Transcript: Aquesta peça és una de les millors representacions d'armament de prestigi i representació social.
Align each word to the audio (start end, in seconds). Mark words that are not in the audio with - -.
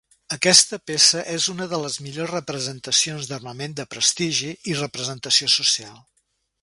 Aquesta 0.35 0.77
peça 0.91 1.19
és 1.33 1.43
una 1.53 1.67
de 1.73 1.79
les 1.83 1.97
millors 2.05 2.33
representacions 2.35 3.29
d'armament 3.33 3.77
de 3.81 3.85
prestigi 3.93 4.51
i 4.73 4.79
representació 4.81 5.53
social. 5.61 6.01